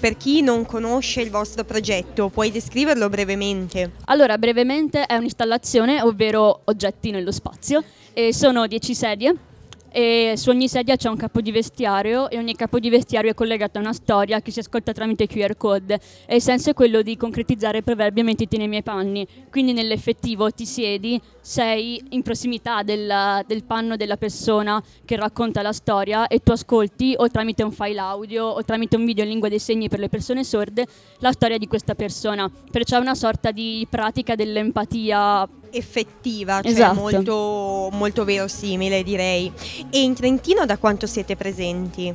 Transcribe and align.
Per 0.00 0.16
chi 0.16 0.40
non 0.40 0.64
conosce 0.64 1.20
il 1.20 1.28
vostro 1.28 1.62
progetto, 1.62 2.30
puoi 2.30 2.50
descriverlo 2.50 3.10
brevemente? 3.10 3.90
Allora, 4.06 4.38
brevemente 4.38 5.04
è 5.04 5.14
un'installazione, 5.16 6.00
ovvero 6.00 6.62
oggetti 6.64 7.10
nello 7.10 7.30
spazio, 7.30 7.84
e 8.14 8.32
sono 8.32 8.66
10 8.66 8.94
sedie 8.94 9.34
e 9.92 10.34
su 10.36 10.50
ogni 10.50 10.68
sedia 10.68 10.96
c'è 10.96 11.08
un 11.08 11.16
capo 11.16 11.40
di 11.40 11.50
vestiario 11.50 12.30
e 12.30 12.38
ogni 12.38 12.54
capo 12.54 12.78
di 12.78 12.88
vestiario 12.90 13.30
è 13.30 13.34
collegato 13.34 13.78
a 13.78 13.80
una 13.80 13.92
storia 13.92 14.40
che 14.40 14.50
si 14.50 14.60
ascolta 14.60 14.92
tramite 14.92 15.26
QR 15.26 15.56
code. 15.56 16.00
E 16.26 16.36
il 16.36 16.42
senso 16.42 16.70
è 16.70 16.74
quello 16.74 17.02
di 17.02 17.16
concretizzare 17.16 17.82
proverbiamente 17.82 18.46
ti 18.46 18.56
nei 18.56 18.68
miei 18.68 18.82
panni, 18.82 19.26
quindi 19.50 19.72
nell'effettivo 19.72 20.50
ti 20.50 20.64
siedi, 20.64 21.20
sei 21.40 22.02
in 22.10 22.22
prossimità 22.22 22.82
del, 22.82 23.42
del 23.46 23.64
panno 23.64 23.96
della 23.96 24.16
persona 24.16 24.82
che 25.04 25.16
racconta 25.16 25.62
la 25.62 25.72
storia 25.72 26.26
e 26.28 26.40
tu 26.40 26.52
ascolti 26.52 27.14
o 27.16 27.28
tramite 27.28 27.62
un 27.62 27.72
file 27.72 27.98
audio 27.98 28.44
o 28.44 28.64
tramite 28.64 28.96
un 28.96 29.04
video 29.04 29.24
in 29.24 29.30
lingua 29.30 29.48
dei 29.48 29.58
segni 29.58 29.88
per 29.88 29.98
le 29.98 30.08
persone 30.08 30.44
sorde 30.44 30.86
la 31.18 31.32
storia 31.32 31.58
di 31.58 31.66
questa 31.66 31.94
persona, 31.94 32.50
perciò 32.70 32.98
è 32.98 33.00
una 33.00 33.14
sorta 33.14 33.50
di 33.50 33.86
pratica 33.88 34.34
dell'empatia 34.34 35.48
effettiva, 35.70 36.60
cioè 36.62 36.70
Esatto. 36.70 37.00
molto, 37.00 37.88
molto 37.92 38.24
verosimile 38.24 39.02
direi. 39.02 39.52
E 39.90 40.02
in 40.02 40.14
Trentino 40.14 40.66
da 40.66 40.78
quanto 40.78 41.06
siete 41.06 41.36
presenti? 41.36 42.12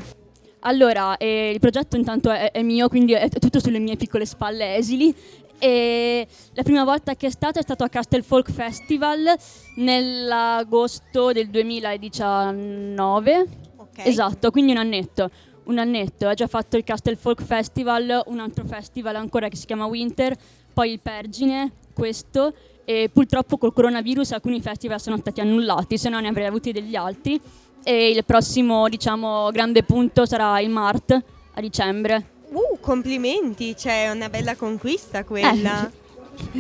Allora, 0.61 1.17
eh, 1.17 1.51
il 1.51 1.59
progetto 1.59 1.95
intanto 1.95 2.31
è, 2.31 2.51
è 2.51 2.61
mio, 2.63 2.87
quindi 2.87 3.13
è 3.13 3.29
tutto 3.29 3.59
sulle 3.59 3.79
mie 3.79 3.97
piccole 3.97 4.25
spalle 4.25 4.75
esili. 4.77 5.13
E 5.57 6.27
la 6.53 6.63
prima 6.63 6.83
volta 6.83 7.15
che 7.15 7.27
è 7.27 7.29
stato 7.29 7.59
è 7.59 7.61
stato 7.61 7.83
a 7.83 7.89
Castle 7.89 8.23
Folk 8.23 8.51
Festival 8.51 9.33
nell'agosto 9.75 11.31
del 11.31 11.49
2019. 11.49 13.47
Ok. 13.77 14.05
Esatto, 14.05 14.51
quindi 14.51 14.71
un 14.71 14.77
annetto. 14.79 15.29
Un 15.65 15.79
annetto, 15.79 16.27
ha 16.27 16.33
già 16.35 16.47
fatto 16.47 16.77
il 16.77 16.83
Castle 16.83 17.15
Folk 17.15 17.41
Festival, 17.41 18.23
un 18.27 18.39
altro 18.39 18.65
festival 18.65 19.15
ancora 19.15 19.47
che 19.47 19.55
si 19.55 19.65
chiama 19.65 19.85
Winter, 19.85 20.35
poi 20.71 20.91
il 20.91 20.99
Pergine, 20.99 21.71
questo, 21.91 22.53
e 22.85 23.09
purtroppo 23.11 23.57
col 23.57 23.73
coronavirus 23.73 24.33
alcuni 24.33 24.61
festival 24.61 25.01
sono 25.01 25.17
stati 25.17 25.41
annullati, 25.41 25.97
se 25.97 26.09
no 26.09 26.19
ne 26.19 26.27
avrei 26.27 26.45
avuti 26.45 26.71
degli 26.71 26.95
altri. 26.95 27.41
E 27.83 28.09
il 28.09 28.23
prossimo, 28.25 28.87
diciamo, 28.89 29.49
grande 29.51 29.81
punto 29.81 30.25
sarà 30.25 30.59
il 30.59 30.69
Mart 30.69 31.23
a 31.53 31.61
dicembre. 31.61 32.33
Uh, 32.49 32.77
complimenti, 32.79 33.75
cioè 33.75 34.05
è 34.05 34.11
una 34.11 34.29
bella 34.29 34.55
conquista 34.55 35.23
quella. 35.23 35.87
Eh. 35.87 36.04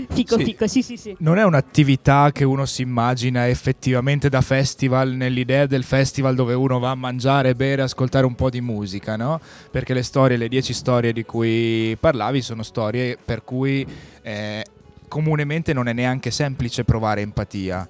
Fico, 0.09 0.37
Sì. 0.37 0.43
fico, 0.45 0.67
sì, 0.67 0.81
sì, 0.81 0.97
sì. 0.97 1.15
Non 1.19 1.37
è 1.37 1.43
un'attività 1.43 2.31
che 2.31 2.43
uno 2.43 2.65
si 2.65 2.81
immagina 2.81 3.47
effettivamente 3.47 4.29
da 4.29 4.41
festival, 4.41 5.11
nell'idea 5.11 5.65
del 5.65 5.83
festival 5.83 6.35
dove 6.35 6.53
uno 6.53 6.79
va 6.79 6.91
a 6.91 6.95
mangiare, 6.95 7.55
bere, 7.55 7.81
ascoltare 7.81 8.25
un 8.25 8.35
po' 8.35 8.49
di 8.49 8.61
musica, 8.61 9.15
no? 9.15 9.39
Perché 9.71 9.93
le 9.93 10.03
storie, 10.03 10.37
le 10.37 10.47
dieci 10.47 10.73
storie 10.73 11.13
di 11.13 11.23
cui 11.23 11.95
parlavi 11.99 12.41
sono 12.41 12.63
storie 12.63 13.17
per 13.23 13.43
cui 13.43 13.85
eh, 14.21 14.65
comunemente 15.07 15.73
non 15.73 15.87
è 15.87 15.93
neanche 15.93 16.31
semplice 16.31 16.83
provare 16.83 17.21
empatia. 17.21 17.87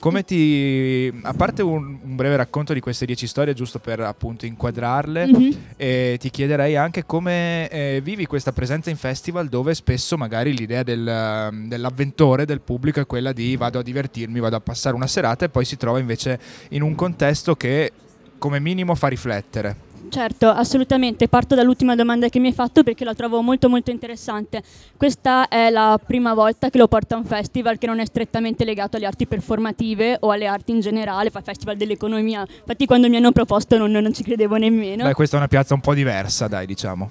Come 0.00 0.24
ti... 0.24 1.12
a 1.22 1.34
parte 1.34 1.60
un, 1.62 1.98
un 2.02 2.16
breve 2.16 2.36
racconto 2.36 2.72
di 2.72 2.80
queste 2.80 3.04
dieci 3.04 3.26
storie, 3.26 3.52
giusto 3.52 3.78
per 3.78 4.00
appunto 4.00 4.46
inquadrarle, 4.46 5.26
Mhm. 5.26 5.56
e 5.76 6.16
ti 6.18 6.30
chiederei 6.30 6.74
anche 6.74 7.04
come 7.04 7.68
eh, 7.68 8.00
vivi 8.02 8.24
questa 8.24 8.52
presenza 8.52 8.88
in 8.88 8.96
festival 8.96 9.48
dove 9.48 9.74
spesso 9.74 10.16
magari 10.16 10.56
l'idea 10.56 10.82
del, 10.82 11.66
dell'avventore, 11.66 12.46
del 12.46 12.62
pubblico 12.62 12.98
è 13.00 13.04
quella 13.06 13.32
di 13.32 13.56
vado 13.56 13.78
a 13.78 13.82
divertirmi, 13.82 14.40
vado 14.40 14.56
a 14.56 14.60
passare 14.60 14.96
una 14.96 15.06
serata 15.06 15.44
e 15.44 15.50
poi 15.50 15.66
si 15.66 15.76
trova 15.76 15.98
invece 15.98 16.40
in 16.70 16.80
un 16.80 16.94
contesto 16.94 17.54
che 17.54 17.92
come 18.38 18.58
minimo 18.58 18.94
fa 18.94 19.08
riflettere. 19.08 19.88
Certo, 20.08 20.48
assolutamente. 20.48 21.28
Parto 21.28 21.54
dall'ultima 21.54 21.94
domanda 21.94 22.28
che 22.28 22.38
mi 22.38 22.48
hai 22.48 22.52
fatto 22.52 22.82
perché 22.82 23.04
la 23.04 23.14
trovo 23.14 23.42
molto 23.42 23.68
molto 23.68 23.90
interessante. 23.90 24.62
Questa 24.96 25.48
è 25.48 25.70
la 25.70 25.98
prima 26.04 26.34
volta 26.34 26.70
che 26.70 26.78
lo 26.78 26.88
porto 26.88 27.14
a 27.14 27.18
un 27.18 27.24
festival 27.24 27.78
che 27.78 27.86
non 27.86 28.00
è 28.00 28.04
strettamente 28.04 28.64
legato 28.64 28.96
alle 28.96 29.06
arti 29.06 29.26
performative 29.26 30.16
o 30.20 30.30
alle 30.30 30.46
arti 30.46 30.72
in 30.72 30.80
generale, 30.80 31.30
fa 31.30 31.40
festival 31.42 31.76
dell'economia. 31.76 32.40
Infatti 32.40 32.86
quando 32.86 33.08
mi 33.08 33.16
hanno 33.16 33.32
proposto 33.32 33.76
non, 33.76 33.90
non 33.90 34.12
ci 34.12 34.22
credevo 34.22 34.56
nemmeno. 34.56 35.04
Beh, 35.04 35.14
questa 35.14 35.36
è 35.36 35.38
una 35.38 35.48
piazza 35.48 35.74
un 35.74 35.80
po' 35.80 35.94
diversa, 35.94 36.48
dai, 36.48 36.66
diciamo. 36.66 37.10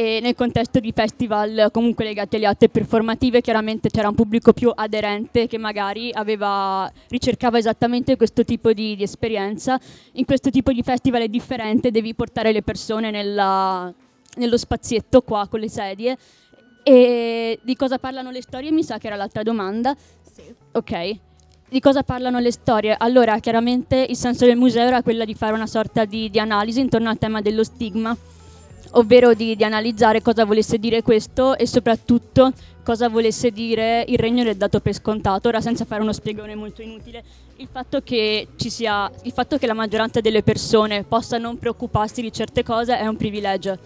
E 0.00 0.18
nel 0.22 0.34
contesto 0.34 0.80
di 0.80 0.92
festival 0.92 1.68
comunque 1.70 2.06
legati 2.06 2.36
alle 2.36 2.46
arti 2.46 2.70
performative 2.70 3.42
chiaramente 3.42 3.90
c'era 3.90 4.08
un 4.08 4.14
pubblico 4.14 4.54
più 4.54 4.72
aderente 4.74 5.46
che 5.46 5.58
magari 5.58 6.10
aveva, 6.10 6.90
ricercava 7.10 7.58
esattamente 7.58 8.16
questo 8.16 8.42
tipo 8.42 8.72
di, 8.72 8.96
di 8.96 9.02
esperienza. 9.02 9.78
In 10.12 10.24
questo 10.24 10.48
tipo 10.48 10.72
di 10.72 10.82
festival 10.82 11.20
è 11.20 11.28
differente, 11.28 11.90
devi 11.90 12.14
portare 12.14 12.50
le 12.50 12.62
persone 12.62 13.10
nella- 13.10 13.92
nello 14.36 14.56
spazietto 14.56 15.20
qua 15.20 15.46
con 15.48 15.60
le 15.60 15.68
sedie. 15.68 16.16
E 16.82 17.58
di 17.62 17.76
cosa 17.76 17.98
parlano 17.98 18.30
le 18.30 18.40
storie? 18.40 18.70
Mi 18.70 18.82
sa 18.82 18.96
che 18.96 19.08
era 19.08 19.16
l'altra 19.16 19.42
domanda. 19.42 19.94
Sì. 20.22 20.42
Ok. 20.72 21.18
Di 21.68 21.78
cosa 21.78 22.02
parlano 22.04 22.38
le 22.38 22.52
storie? 22.52 22.96
Allora, 22.98 23.38
chiaramente 23.38 24.06
il 24.08 24.16
senso 24.16 24.46
del 24.46 24.56
museo 24.56 24.86
era 24.86 25.02
quello 25.02 25.26
di 25.26 25.34
fare 25.34 25.52
una 25.52 25.66
sorta 25.66 26.06
di, 26.06 26.30
di 26.30 26.38
analisi 26.38 26.80
intorno 26.80 27.10
al 27.10 27.18
tema 27.18 27.42
dello 27.42 27.64
stigma, 27.64 28.16
ovvero 28.92 29.34
di, 29.34 29.56
di 29.56 29.64
analizzare 29.64 30.22
cosa 30.22 30.44
volesse 30.44 30.78
dire 30.78 31.02
questo 31.02 31.56
e 31.56 31.66
soprattutto 31.66 32.52
cosa 32.82 33.08
volesse 33.08 33.50
dire 33.50 34.04
il 34.08 34.18
regno 34.18 34.42
del 34.42 34.56
dato 34.56 34.80
per 34.80 34.94
scontato. 34.94 35.48
Ora, 35.48 35.60
senza 35.60 35.84
fare 35.84 36.02
uno 36.02 36.12
spiegone 36.12 36.54
molto 36.54 36.82
inutile, 36.82 37.22
il 37.56 37.68
fatto 37.70 38.00
che 38.02 38.48
sia, 38.56 39.10
il 39.22 39.32
fatto 39.32 39.58
che 39.58 39.66
la 39.66 39.74
maggioranza 39.74 40.20
delle 40.20 40.42
persone 40.42 41.04
possa 41.04 41.38
non 41.38 41.58
preoccuparsi 41.58 42.22
di 42.22 42.32
certe 42.32 42.62
cose 42.62 42.98
è 42.98 43.06
un 43.06 43.16
privilegio. 43.16 43.78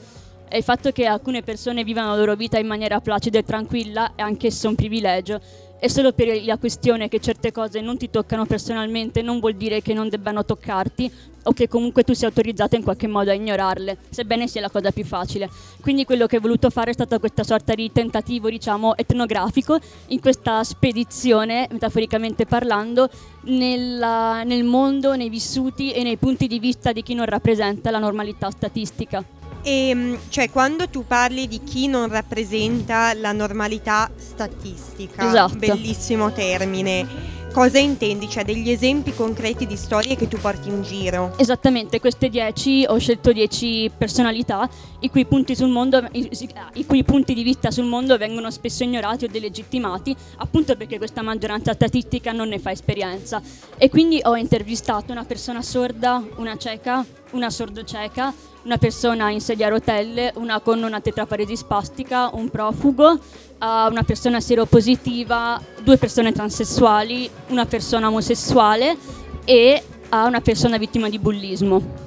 E 0.48 0.58
il 0.58 0.62
fatto 0.62 0.92
che 0.92 1.06
alcune 1.06 1.42
persone 1.42 1.82
vivano 1.82 2.10
la 2.10 2.16
loro 2.16 2.36
vita 2.36 2.58
in 2.58 2.66
maniera 2.66 3.00
placida 3.00 3.38
e 3.38 3.42
tranquilla 3.42 4.12
è 4.14 4.22
anch'esso 4.22 4.68
un 4.68 4.74
privilegio. 4.74 5.40
E 5.84 5.90
solo 5.90 6.12
per 6.14 6.42
la 6.44 6.56
questione 6.56 7.08
che 7.08 7.20
certe 7.20 7.52
cose 7.52 7.82
non 7.82 7.98
ti 7.98 8.08
toccano 8.08 8.46
personalmente 8.46 9.20
non 9.20 9.38
vuol 9.38 9.52
dire 9.52 9.82
che 9.82 9.92
non 9.92 10.08
debbano 10.08 10.42
toccarti 10.42 11.12
o 11.42 11.52
che 11.52 11.68
comunque 11.68 12.04
tu 12.04 12.14
sia 12.14 12.28
autorizzata 12.28 12.74
in 12.74 12.82
qualche 12.82 13.06
modo 13.06 13.28
a 13.28 13.34
ignorarle, 13.34 13.98
sebbene 14.08 14.48
sia 14.48 14.62
la 14.62 14.70
cosa 14.70 14.92
più 14.92 15.04
facile. 15.04 15.46
Quindi 15.82 16.06
quello 16.06 16.26
che 16.26 16.38
ho 16.38 16.40
voluto 16.40 16.70
fare 16.70 16.88
è 16.88 16.94
stata 16.94 17.18
questa 17.18 17.44
sorta 17.44 17.74
di 17.74 17.92
tentativo, 17.92 18.48
diciamo, 18.48 18.96
etnografico 18.96 19.78
in 20.06 20.20
questa 20.20 20.64
spedizione, 20.64 21.68
metaforicamente 21.70 22.46
parlando, 22.46 23.10
nella- 23.42 24.42
nel 24.42 24.64
mondo, 24.64 25.14
nei 25.16 25.28
vissuti 25.28 25.92
e 25.92 26.02
nei 26.02 26.16
punti 26.16 26.46
di 26.46 26.60
vista 26.60 26.92
di 26.92 27.02
chi 27.02 27.12
non 27.12 27.26
rappresenta 27.26 27.90
la 27.90 27.98
normalità 27.98 28.50
statistica. 28.50 29.22
E 29.66 29.94
mm, 29.94 30.14
cioè 30.28 30.50
quando 30.50 30.90
tu 30.90 31.06
parli 31.06 31.48
di 31.48 31.62
chi 31.64 31.88
non 31.88 32.08
rappresenta 32.08 33.14
la 33.14 33.32
normalità 33.32 34.10
statistica, 34.14 35.26
Esatto. 35.26 35.56
bellissimo 35.56 36.30
termine. 36.32 37.32
Cosa 37.50 37.78
intendi? 37.78 38.28
Cioè 38.28 38.44
degli 38.44 38.68
esempi 38.68 39.14
concreti 39.14 39.64
di 39.64 39.76
storie 39.76 40.16
che 40.16 40.26
tu 40.26 40.38
porti 40.38 40.68
in 40.68 40.82
giro? 40.82 41.34
Esattamente, 41.38 42.00
queste 42.00 42.28
10 42.28 42.86
ho 42.88 42.98
scelto 42.98 43.32
10 43.32 43.92
personalità 43.96 44.68
i 45.00 45.08
cui, 45.08 45.24
punti 45.24 45.54
sul 45.54 45.68
mondo, 45.68 46.04
i 46.10 46.84
cui 46.84 47.04
punti 47.04 47.32
di 47.32 47.44
vista 47.44 47.70
sul 47.70 47.84
mondo 47.84 48.18
vengono 48.18 48.50
spesso 48.50 48.82
ignorati 48.82 49.26
o 49.26 49.28
delegittimati, 49.28 50.16
appunto 50.38 50.74
perché 50.76 50.98
questa 50.98 51.22
maggioranza 51.22 51.72
statistica 51.74 52.32
non 52.32 52.48
ne 52.48 52.58
fa 52.58 52.72
esperienza. 52.72 53.40
E 53.78 53.88
quindi 53.88 54.18
ho 54.24 54.34
intervistato 54.34 55.12
una 55.12 55.24
persona 55.24 55.62
sorda, 55.62 56.20
una 56.38 56.56
cieca, 56.56 57.06
una 57.34 57.50
sordocieca, 57.50 58.32
una 58.62 58.78
persona 58.78 59.30
in 59.30 59.40
sedia 59.40 59.66
a 59.66 59.70
rotelle, 59.70 60.32
una 60.36 60.60
con 60.60 60.82
una 60.82 61.00
tetraparesi 61.00 61.56
spastica, 61.56 62.30
un 62.32 62.48
profugo, 62.48 63.10
uh, 63.10 63.18
una 63.58 64.02
persona 64.04 64.40
seropositiva, 64.40 65.60
due 65.82 65.98
persone 65.98 66.32
transessuali, 66.32 67.28
una 67.48 67.66
persona 67.66 68.08
omosessuale 68.08 68.96
e 69.44 69.82
una 70.10 70.40
persona 70.40 70.78
vittima 70.78 71.08
di 71.08 71.18
bullismo. 71.18 72.02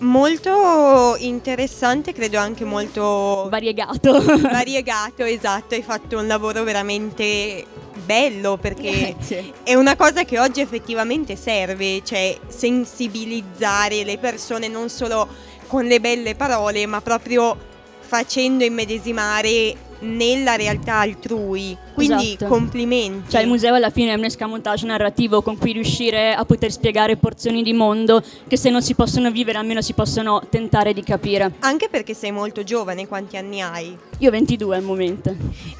Molto 0.00 1.16
interessante, 1.18 2.12
credo 2.12 2.38
anche 2.38 2.64
molto 2.64 3.48
Variegato. 3.50 4.22
variegato, 4.40 5.24
esatto, 5.24 5.74
hai 5.74 5.82
fatto 5.82 6.18
un 6.18 6.26
lavoro 6.26 6.62
veramente 6.62 7.66
bello 7.98 8.56
perché 8.56 9.14
Grazie. 9.16 9.52
è 9.62 9.74
una 9.74 9.96
cosa 9.96 10.24
che 10.24 10.38
oggi 10.38 10.60
effettivamente 10.60 11.36
serve, 11.36 12.02
cioè 12.04 12.36
sensibilizzare 12.48 14.04
le 14.04 14.18
persone 14.18 14.68
non 14.68 14.88
solo 14.88 15.28
con 15.66 15.84
le 15.84 16.00
belle 16.00 16.34
parole, 16.34 16.86
ma 16.86 17.00
proprio 17.00 17.56
facendo 18.00 18.64
immedesimare 18.64 19.86
nella 20.00 20.56
realtà 20.56 20.96
altrui. 21.00 21.76
Quindi 21.94 22.34
Esatto. 22.34 22.46
complimenti. 22.46 23.30
Cioè 23.30 23.42
il 23.42 23.48
museo 23.48 23.74
alla 23.74 23.90
fine 23.90 24.12
è 24.12 24.14
un 24.14 24.24
escamotage 24.24 24.86
narrativo 24.86 25.42
con 25.42 25.58
cui 25.58 25.72
riuscire 25.72 26.32
a 26.32 26.44
poter 26.44 26.70
spiegare 26.70 27.16
porzioni 27.16 27.62
di 27.62 27.72
mondo 27.72 28.22
che 28.46 28.56
se 28.56 28.70
non 28.70 28.82
si 28.82 28.94
possono 28.94 29.30
vivere 29.30 29.58
almeno 29.58 29.80
si 29.82 29.92
possono 29.94 30.42
tentare 30.48 30.92
di 30.92 31.02
capire. 31.02 31.52
Anche 31.60 31.88
perché 31.88 32.14
sei 32.14 32.30
molto 32.30 32.62
giovane, 32.62 33.06
quanti 33.06 33.36
anni 33.36 33.60
hai? 33.60 33.96
Io 34.18 34.28
ho 34.28 34.32
22 34.32 34.76
al 34.76 34.82
momento. 34.82 35.34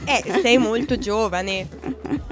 Eh, 0.05 0.41
sei 0.43 0.59
molto 0.59 0.99
giovane. 0.99 1.69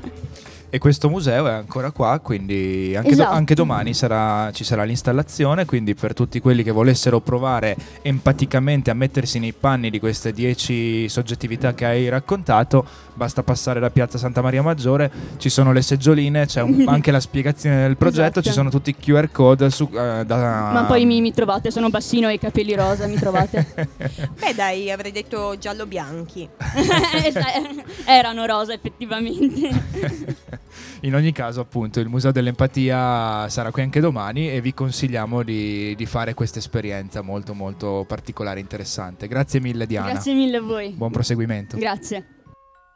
E 0.76 0.78
questo 0.78 1.08
museo 1.08 1.46
è 1.46 1.52
ancora 1.52 1.90
qua, 1.90 2.20
quindi 2.22 2.92
anche, 2.94 3.12
Esatto. 3.12 3.30
do- 3.30 3.34
anche 3.34 3.54
domani 3.54 3.94
sarà- 3.94 4.50
ci 4.52 4.62
sarà 4.62 4.84
l'installazione, 4.84 5.64
quindi 5.64 5.94
per 5.94 6.12
tutti 6.12 6.38
quelli 6.38 6.62
che 6.62 6.70
volessero 6.70 7.18
provare 7.20 7.74
empaticamente 8.02 8.90
a 8.90 8.94
mettersi 8.94 9.38
nei 9.38 9.54
panni 9.54 9.88
di 9.88 9.98
queste 9.98 10.34
dieci 10.34 11.08
soggettività 11.08 11.72
che 11.72 11.86
hai 11.86 12.10
raccontato, 12.10 12.84
basta 13.14 13.42
passare 13.42 13.80
da 13.80 13.88
Piazza 13.88 14.18
Santa 14.18 14.42
Maria 14.42 14.60
Maggiore, 14.60 15.10
ci 15.38 15.48
sono 15.48 15.72
le 15.72 15.80
seggioline, 15.80 16.44
c'è 16.44 16.60
un- 16.60 16.84
anche 16.88 17.10
la 17.10 17.20
spiegazione 17.20 17.80
del 17.80 17.96
progetto, 17.96 18.40
Esatto. 18.40 18.42
ci 18.42 18.52
sono 18.52 18.68
tutti 18.68 18.90
i 18.90 18.96
QR 18.96 19.30
code 19.32 19.70
su, 19.70 19.88
eh, 19.90 20.24
da... 20.26 20.70
Ma 20.74 20.84
poi 20.86 21.06
mi, 21.06 21.22
mi 21.22 21.32
trovate, 21.32 21.70
sono 21.70 21.88
bassino 21.88 22.28
e 22.28 22.34
i 22.34 22.38
capelli 22.38 22.74
rosa, 22.74 23.06
mi 23.06 23.14
trovate. 23.16 23.66
Beh 24.38 24.52
dai, 24.54 24.90
avrei 24.90 25.10
detto 25.12 25.56
giallo-bianchi. 25.58 26.46
Erano 28.04 28.44
rosa 28.44 28.74
effettivamente. 28.74 30.64
In 31.00 31.14
ogni 31.14 31.32
caso, 31.32 31.60
appunto, 31.60 32.00
il 32.00 32.08
Museo 32.08 32.32
dell'Empatia 32.32 33.48
sarà 33.48 33.70
qui 33.70 33.82
anche 33.82 34.00
domani 34.00 34.50
e 34.50 34.60
vi 34.60 34.74
consigliamo 34.74 35.42
di, 35.42 35.94
di 35.94 36.06
fare 36.06 36.34
questa 36.34 36.58
esperienza 36.58 37.22
molto 37.22 37.54
molto 37.54 38.04
particolare 38.06 38.58
e 38.58 38.62
interessante. 38.62 39.26
Grazie 39.28 39.60
mille 39.60 39.86
Diana. 39.86 40.10
Grazie 40.10 40.34
mille 40.34 40.56
a 40.56 40.62
voi. 40.62 40.90
Buon 40.90 41.10
proseguimento. 41.10 41.76
Grazie. 41.76 42.35